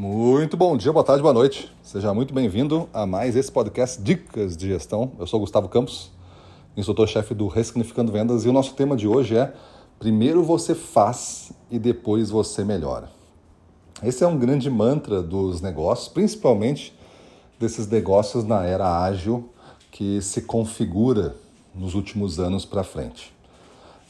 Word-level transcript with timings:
Muito 0.00 0.56
bom 0.56 0.76
dia, 0.76 0.92
boa 0.92 1.04
tarde, 1.04 1.20
boa 1.22 1.34
noite. 1.34 1.74
Seja 1.82 2.14
muito 2.14 2.32
bem-vindo 2.32 2.88
a 2.94 3.04
mais 3.04 3.34
esse 3.34 3.50
podcast 3.50 4.00
Dicas 4.00 4.56
de 4.56 4.68
Gestão. 4.68 5.10
Eu 5.18 5.26
sou 5.26 5.40
Gustavo 5.40 5.68
Campos, 5.68 6.12
instrutor-chefe 6.76 7.34
do 7.34 7.48
Ressignificando 7.48 8.12
Vendas, 8.12 8.44
e 8.44 8.48
o 8.48 8.52
nosso 8.52 8.74
tema 8.74 8.96
de 8.96 9.08
hoje 9.08 9.36
é 9.36 9.52
Primeiro 9.98 10.44
você 10.44 10.72
faz 10.72 11.50
e 11.68 11.80
depois 11.80 12.30
você 12.30 12.62
melhora. 12.62 13.10
Esse 14.00 14.22
é 14.22 14.26
um 14.28 14.38
grande 14.38 14.70
mantra 14.70 15.20
dos 15.20 15.60
negócios, 15.60 16.06
principalmente 16.06 16.96
desses 17.58 17.88
negócios 17.88 18.44
na 18.44 18.64
era 18.64 19.02
ágil 19.02 19.48
que 19.90 20.22
se 20.22 20.42
configura 20.42 21.34
nos 21.74 21.96
últimos 21.96 22.38
anos 22.38 22.64
para 22.64 22.84
frente. 22.84 23.34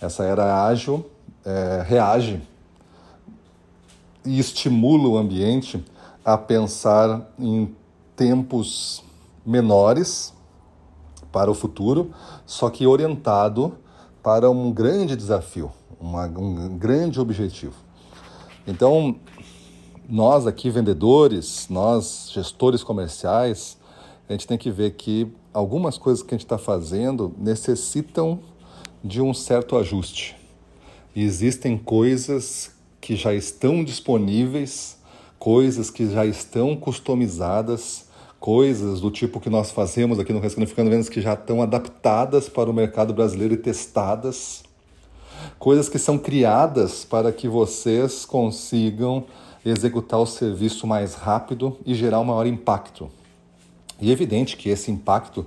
Essa 0.02 0.22
era 0.24 0.66
ágil 0.66 1.06
é, 1.46 1.82
reage 1.82 2.42
e 4.28 4.38
estimula 4.38 5.08
o 5.08 5.16
ambiente 5.16 5.82
a 6.22 6.36
pensar 6.36 7.32
em 7.38 7.74
tempos 8.14 9.02
menores 9.44 10.34
para 11.32 11.50
o 11.50 11.54
futuro, 11.54 12.12
só 12.44 12.68
que 12.68 12.86
orientado 12.86 13.78
para 14.22 14.50
um 14.50 14.70
grande 14.70 15.16
desafio, 15.16 15.72
uma, 15.98 16.26
um 16.26 16.76
grande 16.76 17.18
objetivo. 17.18 17.74
Então, 18.66 19.16
nós 20.06 20.46
aqui, 20.46 20.68
vendedores, 20.68 21.66
nós, 21.70 22.30
gestores 22.30 22.82
comerciais, 22.82 23.78
a 24.28 24.32
gente 24.32 24.46
tem 24.46 24.58
que 24.58 24.70
ver 24.70 24.90
que 24.90 25.32
algumas 25.54 25.96
coisas 25.96 26.22
que 26.22 26.34
a 26.34 26.36
gente 26.36 26.44
está 26.44 26.58
fazendo 26.58 27.34
necessitam 27.38 28.40
de 29.02 29.22
um 29.22 29.32
certo 29.32 29.74
ajuste. 29.74 30.36
Existem 31.16 31.78
coisas 31.78 32.77
que 33.08 33.16
já 33.16 33.32
estão 33.32 33.82
disponíveis, 33.82 34.98
coisas 35.38 35.88
que 35.88 36.10
já 36.10 36.26
estão 36.26 36.76
customizadas, 36.76 38.04
coisas 38.38 39.00
do 39.00 39.10
tipo 39.10 39.40
que 39.40 39.48
nós 39.48 39.70
fazemos 39.70 40.18
aqui 40.18 40.30
no 40.30 40.40
Ressignificando 40.40 40.90
Vendas 40.90 41.08
que 41.08 41.22
já 41.22 41.32
estão 41.32 41.62
adaptadas 41.62 42.50
para 42.50 42.68
o 42.68 42.72
mercado 42.74 43.14
brasileiro 43.14 43.54
e 43.54 43.56
testadas, 43.56 44.62
coisas 45.58 45.88
que 45.88 45.98
são 45.98 46.18
criadas 46.18 47.02
para 47.02 47.32
que 47.32 47.48
vocês 47.48 48.26
consigam 48.26 49.24
executar 49.64 50.20
o 50.20 50.26
serviço 50.26 50.86
mais 50.86 51.14
rápido 51.14 51.78
e 51.86 51.94
gerar 51.94 52.20
um 52.20 52.24
maior 52.24 52.46
impacto. 52.46 53.08
E 53.98 54.10
é 54.10 54.12
evidente 54.12 54.54
que 54.54 54.68
esse 54.68 54.90
impacto 54.90 55.46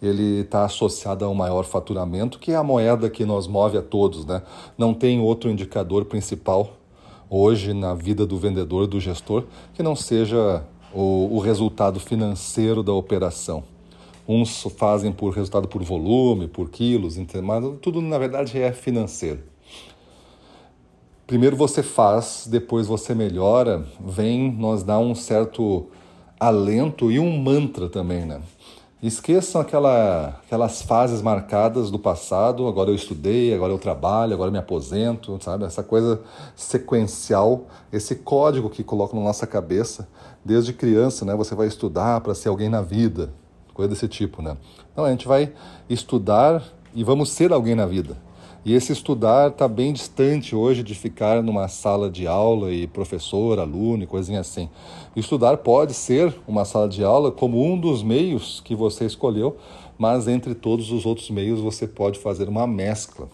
ele 0.00 0.40
está 0.40 0.64
associado 0.64 1.26
a 1.26 1.28
um 1.28 1.34
maior 1.34 1.64
faturamento, 1.64 2.38
que 2.38 2.52
é 2.52 2.56
a 2.56 2.62
moeda 2.62 3.10
que 3.10 3.26
nos 3.26 3.46
move 3.46 3.76
a 3.76 3.82
todos. 3.82 4.24
Né? 4.24 4.40
Não 4.78 4.94
tem 4.94 5.20
outro 5.20 5.50
indicador 5.50 6.06
principal 6.06 6.78
hoje 7.34 7.72
na 7.72 7.94
vida 7.94 8.26
do 8.26 8.36
vendedor, 8.36 8.86
do 8.86 9.00
gestor, 9.00 9.44
que 9.72 9.82
não 9.82 9.96
seja 9.96 10.62
o, 10.92 11.34
o 11.34 11.38
resultado 11.38 11.98
financeiro 11.98 12.82
da 12.82 12.92
operação. 12.92 13.64
Uns 14.28 14.62
fazem 14.76 15.10
por 15.10 15.32
resultado 15.32 15.66
por 15.66 15.82
volume, 15.82 16.46
por 16.46 16.68
quilos, 16.68 17.16
mas 17.42 17.64
tudo 17.80 18.02
na 18.02 18.18
verdade 18.18 18.60
é 18.60 18.70
financeiro. 18.70 19.40
Primeiro 21.26 21.56
você 21.56 21.82
faz, 21.82 22.46
depois 22.46 22.86
você 22.86 23.14
melhora, 23.14 23.86
vem 23.98 24.52
nos 24.52 24.82
dar 24.82 24.98
um 24.98 25.14
certo 25.14 25.86
alento 26.38 27.10
e 27.10 27.18
um 27.18 27.38
mantra 27.38 27.88
também, 27.88 28.26
né? 28.26 28.42
Esqueçam 29.02 29.60
aquela, 29.60 30.40
aquelas 30.46 30.80
fases 30.80 31.20
marcadas 31.20 31.90
do 31.90 31.98
passado. 31.98 32.68
Agora 32.68 32.88
eu 32.88 32.94
estudei, 32.94 33.52
agora 33.52 33.72
eu 33.72 33.78
trabalho, 33.78 34.32
agora 34.32 34.46
eu 34.46 34.52
me 34.52 34.58
aposento, 34.58 35.36
sabe? 35.42 35.64
Essa 35.64 35.82
coisa 35.82 36.20
sequencial, 36.54 37.66
esse 37.92 38.14
código 38.14 38.70
que 38.70 38.84
colocam 38.84 39.18
na 39.18 39.26
nossa 39.26 39.44
cabeça 39.44 40.08
desde 40.44 40.72
criança, 40.72 41.24
né? 41.24 41.34
Você 41.34 41.52
vai 41.52 41.66
estudar 41.66 42.20
para 42.20 42.32
ser 42.32 42.48
alguém 42.48 42.68
na 42.68 42.80
vida, 42.80 43.34
coisa 43.74 43.88
desse 43.88 44.06
tipo, 44.06 44.40
né? 44.40 44.56
Não, 44.96 45.04
a 45.04 45.10
gente 45.10 45.26
vai 45.26 45.52
estudar 45.90 46.62
e 46.94 47.02
vamos 47.02 47.32
ser 47.32 47.52
alguém 47.52 47.74
na 47.74 47.86
vida. 47.86 48.16
E 48.64 48.74
esse 48.74 48.92
estudar 48.92 49.50
está 49.50 49.66
bem 49.66 49.92
distante 49.92 50.54
hoje 50.54 50.84
de 50.84 50.94
ficar 50.94 51.42
numa 51.42 51.66
sala 51.66 52.08
de 52.08 52.28
aula 52.28 52.72
e 52.72 52.86
professor, 52.86 53.58
aluno 53.58 54.04
e 54.04 54.06
coisinha 54.06 54.38
assim. 54.38 54.68
Estudar 55.16 55.56
pode 55.56 55.94
ser 55.94 56.32
uma 56.46 56.64
sala 56.64 56.88
de 56.88 57.02
aula 57.02 57.32
como 57.32 57.60
um 57.60 57.76
dos 57.76 58.04
meios 58.04 58.60
que 58.64 58.76
você 58.76 59.04
escolheu, 59.04 59.56
mas 59.98 60.28
entre 60.28 60.54
todos 60.54 60.92
os 60.92 61.04
outros 61.04 61.28
meios 61.28 61.58
você 61.58 61.88
pode 61.88 62.20
fazer 62.20 62.48
uma 62.48 62.64
mescla. 62.64 63.28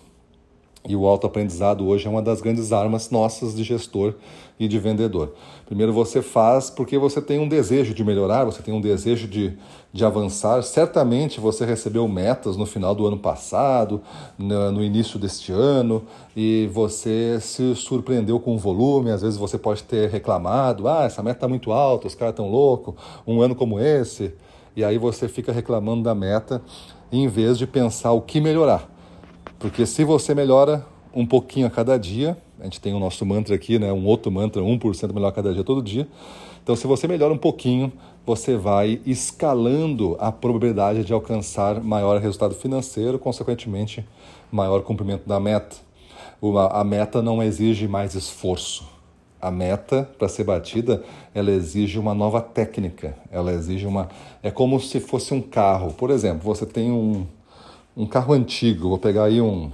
E 0.89 0.97
o 0.97 1.07
autoaprendizado 1.07 1.87
hoje 1.87 2.07
é 2.07 2.11
uma 2.11 2.23
das 2.23 2.41
grandes 2.41 2.73
armas 2.73 3.11
nossas 3.11 3.55
de 3.55 3.63
gestor 3.63 4.15
e 4.59 4.67
de 4.67 4.79
vendedor. 4.79 5.35
Primeiro 5.67 5.93
você 5.93 6.23
faz 6.23 6.71
porque 6.71 6.97
você 6.97 7.21
tem 7.21 7.39
um 7.39 7.47
desejo 7.47 7.93
de 7.93 8.03
melhorar, 8.03 8.47
você 8.47 8.63
tem 8.63 8.73
um 8.73 8.81
desejo 8.81 9.29
de, 9.29 9.53
de 9.93 10.03
avançar. 10.03 10.63
Certamente 10.63 11.41
você 11.41 11.67
recebeu 11.67 12.09
metas 12.09 12.57
no 12.57 12.65
final 12.65 12.95
do 12.95 13.07
ano 13.07 13.19
passado, 13.19 14.01
no, 14.39 14.73
no 14.73 14.83
início 14.83 15.19
deste 15.19 15.53
ano, 15.53 16.03
e 16.35 16.71
você 16.73 17.39
se 17.39 17.77
surpreendeu 17.77 18.41
com 18.41 18.55
o 18.55 18.59
volume. 18.59 19.11
Às 19.11 19.21
vezes 19.21 19.37
você 19.37 19.59
pode 19.59 19.83
ter 19.83 20.09
reclamado: 20.09 20.89
ah, 20.89 21.05
essa 21.05 21.23
meta 21.23 21.37
está 21.37 21.49
muito 21.49 21.71
alta, 21.71 22.07
os 22.07 22.15
caras 22.15 22.33
estão 22.33 22.51
loucos, 22.51 22.95
um 23.27 23.43
ano 23.43 23.55
como 23.55 23.79
esse. 23.79 24.33
E 24.75 24.83
aí 24.83 24.97
você 24.97 25.29
fica 25.29 25.53
reclamando 25.53 26.03
da 26.03 26.15
meta 26.15 26.63
em 27.13 27.29
vez 27.29 27.59
de 27.59 27.67
pensar 27.67 28.13
o 28.13 28.23
que 28.23 28.41
melhorar. 28.41 28.98
Porque 29.59 29.85
se 29.85 30.05
você 30.05 30.35
melhora 30.35 30.87
um 31.13 31.27
pouquinho 31.27 31.67
a 31.67 31.71
cada 31.71 31.99
dia, 31.99 32.39
a 32.61 32.65
gente 32.65 32.81
tem 32.81 32.95
o 32.95 32.99
nosso 33.01 33.27
mantra 33.27 33.55
aqui, 33.55 33.79
né? 33.79 33.93
um 33.93 34.07
outro 34.07 34.31
mantra, 34.31 34.63
1% 34.63 35.13
melhor 35.13 35.29
a 35.29 35.33
cada 35.33 35.53
dia, 35.53 35.65
todo 35.65 35.83
dia. 35.83 36.07
Então, 36.63 36.77
se 36.77 36.87
você 36.87 37.09
melhora 37.09 37.33
um 37.33 37.39
pouquinho, 37.39 37.93
você 38.25 38.57
vai 38.57 39.01
escalando 39.07 40.17
a 40.21 40.31
probabilidade 40.31 41.03
de 41.05 41.13
alcançar 41.13 41.83
maior 41.83 42.21
resultado 42.21 42.55
financeiro, 42.55 43.19
consequentemente, 43.19 44.07
maior 44.53 44.83
cumprimento 44.83 45.27
da 45.27 45.41
meta. 45.41 45.77
Uma, 46.41 46.69
a 46.69 46.85
meta 46.85 47.21
não 47.23 47.43
exige 47.43 47.89
mais 47.89 48.15
esforço. 48.15 48.87
A 49.41 49.51
meta, 49.51 50.09
para 50.19 50.29
ser 50.29 50.45
batida, 50.45 51.03
ela 51.35 51.51
exige 51.51 51.99
uma 51.99 52.13
nova 52.13 52.41
técnica. 52.41 53.17
Ela 53.31 53.53
exige 53.53 53.87
uma. 53.87 54.09
É 54.43 54.51
como 54.51 54.79
se 54.79 55.01
fosse 55.01 55.33
um 55.33 55.41
carro. 55.41 55.93
Por 55.95 56.11
exemplo, 56.11 56.43
você 56.43 56.67
tem 56.67 56.91
um, 56.91 57.27
um 57.99 58.07
carro 58.07 58.33
antigo, 58.33 58.91
vou 58.91 58.99
pegar 58.99 59.25
aí 59.25 59.41
um, 59.41 59.73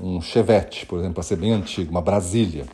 um 0.00 0.22
Chevette, 0.22 0.86
por 0.86 0.98
exemplo, 0.98 1.16
para 1.16 1.22
ser 1.22 1.36
bem 1.36 1.52
antigo, 1.52 1.90
uma 1.90 2.00
Brasília. 2.00 2.64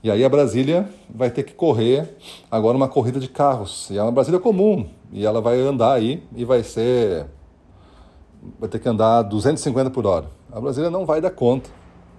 E 0.00 0.08
aí 0.08 0.24
a 0.24 0.28
Brasília 0.28 0.88
vai 1.12 1.28
ter 1.28 1.42
que 1.42 1.52
correr 1.52 2.16
agora 2.48 2.76
uma 2.76 2.86
corrida 2.86 3.18
de 3.18 3.26
carros. 3.26 3.90
E 3.90 3.98
é 3.98 4.02
uma 4.02 4.12
Brasília 4.12 4.38
comum. 4.38 4.86
E 5.12 5.26
ela 5.26 5.40
vai 5.40 5.58
andar 5.60 5.94
aí 5.94 6.22
e 6.36 6.44
vai 6.44 6.62
ser. 6.62 7.26
Vai 8.60 8.68
ter 8.68 8.78
que 8.78 8.88
andar 8.88 9.22
250 9.22 9.90
por 9.90 10.06
hora. 10.06 10.26
A 10.52 10.60
Brasília 10.60 10.88
não 10.88 11.04
vai 11.04 11.20
dar 11.20 11.30
conta, 11.30 11.68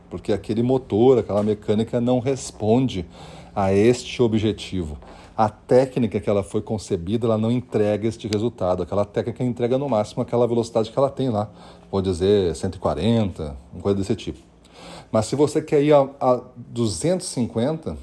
porque 0.09 0.33
aquele 0.33 0.61
motor, 0.61 1.19
aquela 1.19 1.41
mecânica 1.41 2.01
não 2.01 2.19
responde 2.19 3.05
a 3.57 3.73
este 3.73 4.21
objetivo 4.21 4.99
a 5.37 5.49
técnica 5.49 6.19
que 6.19 6.27
ela 6.27 6.41
foi 6.41 6.63
concebida, 6.63 7.27
ela 7.27 7.37
não 7.37 7.51
entrega 7.51 8.07
este 8.07 8.27
resultado. 8.27 8.81
Aquela 8.81 9.05
técnica 9.05 9.43
entrega 9.43 9.77
no 9.77 9.87
máximo 9.87 10.23
aquela 10.23 10.47
velocidade 10.47 10.89
que 10.89 10.97
ela 10.97 11.11
tem 11.11 11.29
lá. 11.29 11.47
Vou 11.91 12.01
dizer 12.01 12.55
140, 12.55 13.55
uma 13.71 13.81
coisa 13.83 13.99
desse 13.99 14.15
tipo. 14.15 14.39
Mas 15.11 15.27
se 15.27 15.35
você 15.35 15.61
quer 15.61 15.83
ir 15.83 15.93
a, 15.93 16.09
a 16.19 16.41
250, 16.55 17.95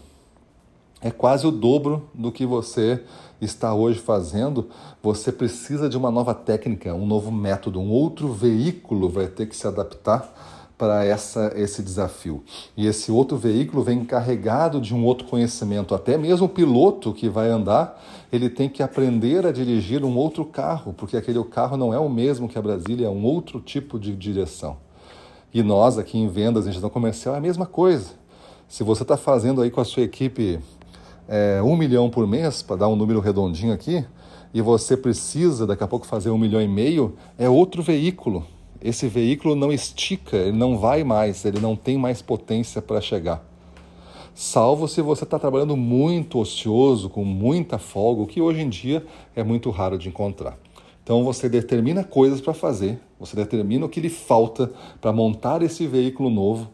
é 1.00 1.10
quase 1.10 1.44
o 1.44 1.50
dobro 1.50 2.09
do 2.14 2.31
que 2.31 2.47
você 2.47 3.03
está 3.41 3.75
hoje 3.75 3.98
fazendo. 3.98 4.69
Você 5.03 5.32
precisa 5.32 5.88
de 5.88 5.97
uma 5.97 6.12
nova 6.12 6.34
técnica, 6.34 6.94
um 6.94 7.04
novo 7.04 7.32
método, 7.32 7.81
um 7.81 7.91
outro 7.91 8.32
veículo 8.32 9.09
vai 9.09 9.26
ter 9.26 9.47
que 9.47 9.56
se 9.56 9.66
adaptar 9.66 10.63
para 10.84 11.06
esse 11.06 11.82
desafio. 11.82 12.42
E 12.76 12.86
esse 12.86 13.10
outro 13.10 13.38
veículo 13.38 13.82
vem 13.82 14.04
carregado 14.04 14.78
de 14.78 14.94
um 14.94 15.02
outro 15.02 15.26
conhecimento. 15.26 15.94
Até 15.94 16.18
mesmo 16.18 16.44
o 16.44 16.48
piloto 16.48 17.14
que 17.14 17.26
vai 17.26 17.48
andar, 17.48 17.98
ele 18.31 18.50
tem 18.50 18.69
que 18.69 18.82
aprender 18.82 19.46
a 19.46 19.50
dirigir 19.50 20.04
um 20.04 20.14
outro 20.14 20.44
carro, 20.44 20.92
porque 20.92 21.16
aquele 21.16 21.42
carro 21.44 21.78
não 21.78 21.94
é 21.94 21.98
o 21.98 22.06
mesmo 22.06 22.50
que 22.50 22.58
a 22.58 22.62
Brasília, 22.62 23.06
é 23.06 23.10
um 23.10 23.25
outro 23.25 23.62
tipo 23.62 23.98
de 23.98 24.14
direção. 24.14 24.76
E 25.54 25.62
nós 25.62 25.96
aqui 25.96 26.19
em 26.19 26.28
vendas, 26.28 26.66
em 26.66 26.72
gestão 26.72 26.90
comercial, 26.90 27.34
é 27.34 27.38
a 27.38 27.40
mesma 27.40 27.64
coisa. 27.64 28.10
Se 28.69 28.84
você 28.84 29.04
está 29.04 29.16
fazendo 29.16 29.62
aí 29.62 29.70
com 29.70 29.80
a 29.80 29.87
sua 29.87 30.02
equipe 30.02 30.60
é, 31.26 31.62
um 31.62 31.76
milhão 31.76 32.10
por 32.10 32.26
mês, 32.26 32.60
para 32.60 32.76
dar 32.76 32.88
um 32.88 32.96
número 32.96 33.20
redondinho 33.20 33.72
aqui, 33.72 34.04
e 34.52 34.60
você 34.60 34.98
precisa 34.98 35.66
daqui 35.66 35.82
a 35.82 35.88
pouco 35.88 36.06
fazer 36.06 36.28
um 36.28 36.37
milhão 36.37 36.60
e 36.60 36.69
meio, 36.69 37.14
é 37.38 37.48
outro 37.48 37.82
veículo 37.82 38.44
esse 38.84 39.08
veículo 39.08 39.56
não 39.56 39.72
estica, 39.72 40.36
ele 40.36 40.58
não 40.58 40.76
vai 40.76 41.02
mais, 41.02 41.42
ele 41.46 41.58
não 41.58 41.75
tem 41.75 41.96
mais 41.96 42.20
potência 42.20 42.82
para 42.82 43.00
chegar. 43.00 43.42
Salvo 44.34 44.86
se 44.86 45.00
você 45.00 45.25
está 45.25 45.38
trabalhando 45.38 45.75
muito 45.75 46.38
ocioso, 46.38 47.08
com 47.08 47.25
muita 47.25 47.78
folga, 47.78 48.20
o 48.20 48.26
que 48.26 48.42
hoje 48.42 48.60
em 48.60 48.69
dia 48.69 49.02
é 49.34 49.42
muito 49.42 49.70
raro 49.70 49.96
de 49.96 50.10
encontrar. 50.10 50.58
Então 51.02 51.25
você 51.25 51.48
determina 51.48 52.04
coisas 52.04 52.42
para 52.42 52.52
fazer, 52.52 53.00
você 53.19 53.34
determina 53.34 53.86
o 53.86 53.88
que 53.88 54.00
lhe 54.00 54.10
falta 54.10 54.70
para 55.00 55.12
montar 55.12 55.62
esse 55.62 55.87
veículo 55.87 56.28
novo, 56.28 56.69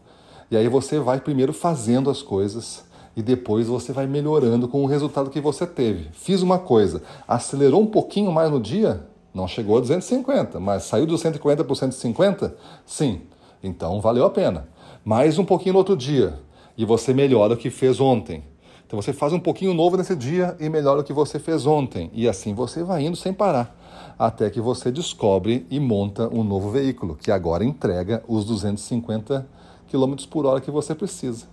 e 0.49 0.57
aí 0.57 0.67
você 0.67 0.99
vai 0.99 1.21
primeiro 1.21 1.53
fazendo 1.53 2.09
as 2.09 2.21
coisas, 2.21 2.83
e 3.15 3.21
depois 3.21 3.67
você 3.67 3.93
vai 3.93 4.05
melhorando 4.05 4.67
com 4.67 4.83
o 4.83 4.87
resultado 4.87 5.29
que 5.29 5.39
você 5.39 5.65
teve. 5.65 6.09
Fiz 6.11 6.41
uma 6.41 6.59
coisa, 6.59 7.01
acelerou 7.25 7.81
um 7.81 7.87
pouquinho 7.87 8.33
mais 8.33 8.51
no 8.51 8.59
dia, 8.59 9.05
não 9.33 9.47
chegou 9.47 9.77
a 9.77 9.79
250, 9.79 10.59
mas 10.59 10.83
saiu 10.83 11.05
do 11.05 11.17
140 11.17 11.63
para 11.63 11.75
150? 11.75 12.55
Sim. 12.85 13.21
Então 13.63 14.01
valeu 14.01 14.25
a 14.25 14.29
pena. 14.29 14.67
Mais 15.03 15.39
um 15.39 15.45
pouquinho 15.45 15.73
no 15.73 15.79
outro 15.79 15.95
dia 15.95 16.39
e 16.77 16.85
você 16.85 17.13
melhora 17.13 17.53
o 17.53 17.57
que 17.57 17.69
fez 17.69 17.99
ontem. 17.99 18.43
Então 18.85 19.01
você 19.01 19.13
faz 19.13 19.31
um 19.31 19.39
pouquinho 19.39 19.73
novo 19.73 19.95
nesse 19.95 20.15
dia 20.15 20.55
e 20.59 20.67
melhora 20.67 20.99
o 20.99 21.03
que 21.03 21.13
você 21.13 21.39
fez 21.39 21.65
ontem. 21.65 22.11
E 22.13 22.27
assim 22.27 22.53
você 22.53 22.83
vai 22.83 23.05
indo 23.05 23.15
sem 23.15 23.31
parar. 23.31 23.73
Até 24.19 24.49
que 24.49 24.59
você 24.59 24.91
descobre 24.91 25.65
e 25.69 25.79
monta 25.79 26.27
um 26.27 26.43
novo 26.43 26.69
veículo, 26.69 27.15
que 27.15 27.31
agora 27.31 27.63
entrega 27.63 28.21
os 28.27 28.45
250 28.45 29.47
km 29.89 30.15
por 30.29 30.45
hora 30.45 30.59
que 30.59 30.69
você 30.69 30.93
precisa. 30.93 31.45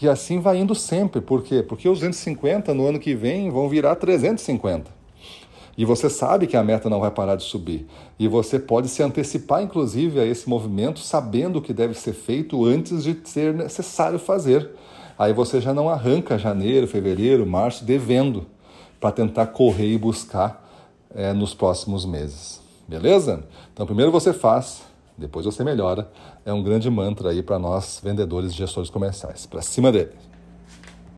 E 0.00 0.08
assim 0.08 0.40
vai 0.40 0.58
indo 0.58 0.74
sempre. 0.74 1.20
Por 1.20 1.42
quê? 1.42 1.62
Porque 1.62 1.88
os 1.88 1.98
250 1.98 2.72
no 2.72 2.86
ano 2.86 2.98
que 2.98 3.14
vem 3.14 3.50
vão 3.50 3.68
virar 3.68 3.96
350. 3.96 4.95
E 5.76 5.84
você 5.84 6.08
sabe 6.08 6.46
que 6.46 6.56
a 6.56 6.62
meta 6.62 6.88
não 6.88 7.00
vai 7.00 7.10
parar 7.10 7.36
de 7.36 7.42
subir. 7.42 7.86
E 8.18 8.26
você 8.26 8.58
pode 8.58 8.88
se 8.88 9.02
antecipar, 9.02 9.62
inclusive, 9.62 10.18
a 10.18 10.24
esse 10.24 10.48
movimento, 10.48 11.00
sabendo 11.00 11.58
o 11.58 11.62
que 11.62 11.72
deve 11.72 11.94
ser 11.94 12.14
feito 12.14 12.64
antes 12.64 13.04
de 13.04 13.18
ser 13.24 13.52
necessário 13.52 14.18
fazer. 14.18 14.70
Aí 15.18 15.32
você 15.32 15.60
já 15.60 15.74
não 15.74 15.88
arranca 15.88 16.38
janeiro, 16.38 16.86
fevereiro, 16.86 17.46
março 17.46 17.84
devendo 17.84 18.46
para 19.00 19.12
tentar 19.12 19.46
correr 19.48 19.92
e 19.92 19.98
buscar 19.98 20.66
é, 21.14 21.32
nos 21.32 21.52
próximos 21.52 22.04
meses. 22.04 22.60
Beleza? 22.88 23.44
Então, 23.72 23.84
primeiro 23.84 24.12
você 24.12 24.32
faz, 24.32 24.82
depois 25.16 25.44
você 25.44 25.62
melhora. 25.62 26.10
É 26.44 26.52
um 26.52 26.62
grande 26.62 26.88
mantra 26.88 27.30
aí 27.30 27.42
para 27.42 27.58
nós, 27.58 28.00
vendedores 28.02 28.52
e 28.52 28.54
gestores 28.54 28.88
comerciais. 28.88 29.44
Para 29.46 29.60
cima 29.60 29.90
dele. 29.92 30.12